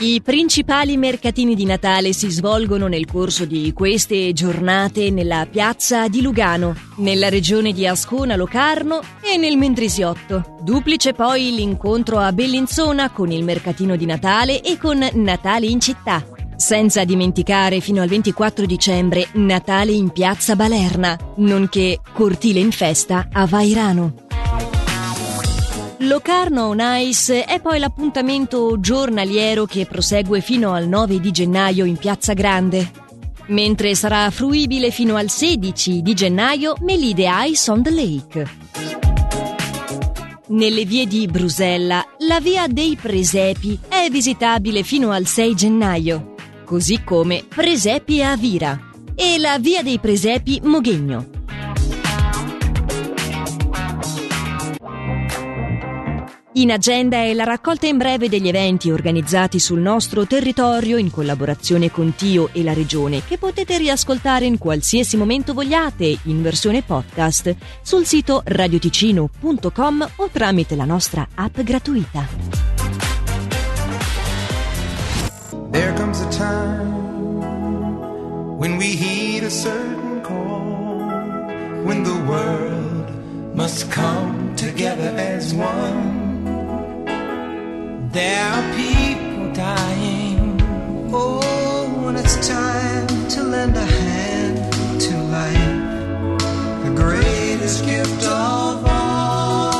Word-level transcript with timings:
I 0.00 0.22
principali 0.22 0.96
mercatini 0.96 1.56
di 1.56 1.64
Natale 1.64 2.12
si 2.12 2.30
svolgono 2.30 2.86
nel 2.86 3.04
corso 3.04 3.44
di 3.44 3.72
queste 3.72 4.32
giornate 4.32 5.10
nella 5.10 5.44
piazza 5.50 6.06
di 6.06 6.22
Lugano, 6.22 6.72
nella 6.98 7.28
regione 7.28 7.72
di 7.72 7.84
Ascona 7.84 8.36
Locarno 8.36 9.00
e 9.20 9.36
nel 9.36 9.56
Mendrisiotto. 9.56 10.56
Duplice 10.62 11.14
poi 11.14 11.52
l'incontro 11.52 12.18
a 12.18 12.32
Bellinzona 12.32 13.10
con 13.10 13.32
il 13.32 13.42
mercatino 13.42 13.96
di 13.96 14.06
Natale 14.06 14.62
e 14.62 14.78
con 14.78 15.04
Natale 15.14 15.66
in 15.66 15.80
città. 15.80 16.24
Senza 16.54 17.02
dimenticare 17.02 17.80
fino 17.80 18.00
al 18.00 18.08
24 18.08 18.66
dicembre 18.66 19.26
Natale 19.32 19.90
in 19.90 20.10
piazza 20.10 20.54
Balerna, 20.54 21.18
nonché 21.38 21.98
Cortile 22.12 22.60
in 22.60 22.70
festa 22.70 23.26
a 23.32 23.46
Vairano. 23.46 24.27
Locarno 26.02 26.68
on 26.68 26.78
Ice 26.80 27.44
è 27.44 27.60
poi 27.60 27.80
l'appuntamento 27.80 28.78
giornaliero 28.78 29.66
che 29.66 29.84
prosegue 29.84 30.40
fino 30.40 30.72
al 30.72 30.86
9 30.86 31.18
di 31.18 31.32
gennaio 31.32 31.84
in 31.84 31.96
Piazza 31.96 32.34
Grande, 32.34 32.88
mentre 33.46 33.96
sarà 33.96 34.30
fruibile 34.30 34.92
fino 34.92 35.16
al 35.16 35.28
16 35.28 36.00
di 36.00 36.14
gennaio 36.14 36.76
Melide 36.82 37.28
Ice 37.48 37.68
on 37.68 37.82
the 37.82 37.90
Lake. 37.90 38.48
Nelle 40.50 40.84
vie 40.84 41.04
di 41.06 41.26
Brusella, 41.26 42.06
la 42.18 42.38
via 42.38 42.68
dei 42.68 42.94
Presepi 42.94 43.80
è 43.88 44.08
visitabile 44.08 44.84
fino 44.84 45.10
al 45.10 45.26
6 45.26 45.54
gennaio, 45.56 46.34
così 46.64 47.02
come 47.02 47.44
Presepi 47.48 48.22
a 48.22 48.36
Vira 48.36 48.78
e 49.16 49.36
la 49.38 49.58
via 49.58 49.82
dei 49.82 49.98
Presepi 49.98 50.60
Moghegno. 50.62 51.37
In 56.58 56.72
agenda 56.72 57.18
è 57.18 57.32
la 57.34 57.44
raccolta 57.44 57.86
in 57.86 57.98
breve 57.98 58.28
degli 58.28 58.48
eventi 58.48 58.90
organizzati 58.90 59.60
sul 59.60 59.78
nostro 59.78 60.26
territorio 60.26 60.96
in 60.96 61.08
collaborazione 61.08 61.88
con 61.88 62.16
Tio 62.16 62.48
e 62.52 62.64
la 62.64 62.72
Regione 62.72 63.22
che 63.24 63.38
potete 63.38 63.78
riascoltare 63.78 64.44
in 64.44 64.58
qualsiasi 64.58 65.16
momento 65.16 65.54
vogliate 65.54 66.18
in 66.24 66.42
versione 66.42 66.82
podcast 66.82 67.54
sul 67.80 68.06
sito 68.06 68.42
radioticino.com 68.44 70.10
o 70.16 70.28
tramite 70.32 70.74
la 70.74 70.84
nostra 70.84 71.28
app 71.32 71.60
gratuita. 71.60 72.26
There 75.70 75.94
comes 75.94 76.20
a 76.20 76.28
time 76.30 77.38
when 78.58 78.78
we 78.78 78.96
heed 78.96 79.44
a 79.44 79.50
certain 79.50 80.22
call 80.22 81.84
when 81.84 82.02
the 82.02 82.18
world 82.26 83.54
must 83.54 83.88
come 83.92 84.56
together 84.56 85.14
as 85.16 85.54
one 85.54 86.27
There 88.10 88.42
are 88.42 88.62
people 88.74 89.52
dying. 89.52 90.58
Oh, 91.12 91.92
when 92.04 92.16
it's 92.16 92.48
time 92.48 93.06
to 93.28 93.42
lend 93.42 93.76
a 93.76 93.84
hand 93.84 94.72
to 95.02 95.22
life, 95.24 96.38
the 96.84 96.92
greatest 96.96 97.84
gift 97.84 98.24
of 98.24 98.86
all. 98.86 99.74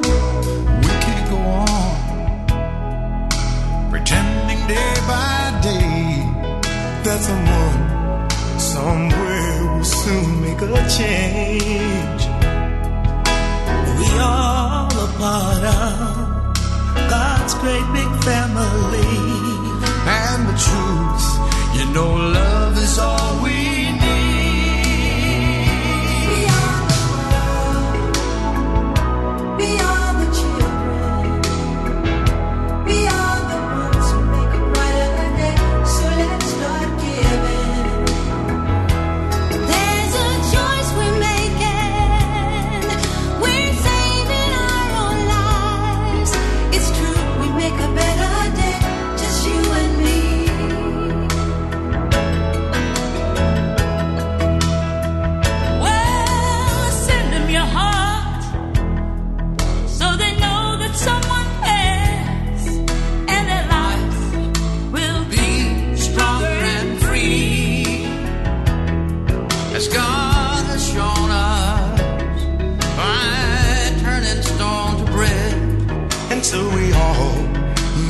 We 0.00 0.88
can't 1.04 1.30
go 1.30 1.36
on 1.36 1.96
pretending 3.90 4.66
day 4.66 4.94
by 5.06 5.60
day 5.62 6.26
that 7.04 7.20
someone 7.20 7.78
somewhere 8.58 9.76
will 9.76 9.84
soon 9.84 10.42
make 10.42 10.60
a 10.60 10.88
change. 10.88 12.13
Great 17.64 17.88
big 17.96 18.10
family. 18.28 19.12
And 20.20 20.40
the 20.50 20.56
truth, 20.66 21.26
you 21.76 21.84
know, 21.94 22.10
love 22.38 22.76
is 22.76 22.98
all 22.98 23.33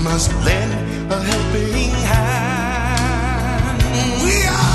must 0.03 0.31
lend 0.45 0.73
a 1.13 1.19
helping 1.31 1.91
hand. 2.13 3.79
We 4.25 4.35
are 4.47 4.74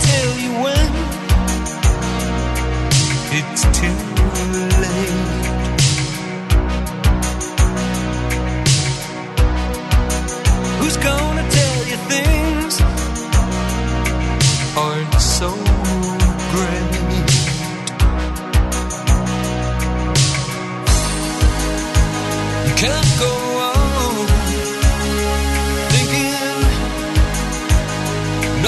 tell 0.00 0.38
you 0.38 0.50
when 0.64 0.88
it's 3.38 3.62
too 3.78 3.98
late? 4.82 5.46
Who's 10.80 10.96
gonna 10.96 11.46
tell 11.50 11.76
you 11.90 11.96
things 12.12 12.80
aren't 14.76 15.14
so 15.20 15.75